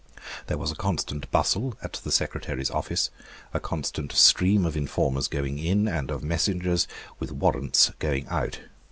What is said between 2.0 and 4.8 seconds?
the Secretary's Office, a constant stream of